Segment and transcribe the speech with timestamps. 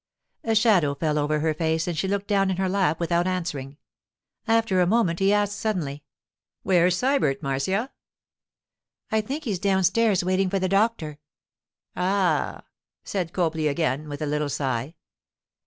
[0.43, 3.77] A shadow fell over her face and she looked down in her lap without answering.
[4.47, 6.01] After a moment he asked suddenly,
[6.63, 7.91] 'Where's Sybert, Marcia?'
[9.11, 11.19] 'I think he's downstairs waiting for the doctor.'
[11.95, 12.63] 'Ah!'
[13.03, 14.95] said Copley again, with a little sigh.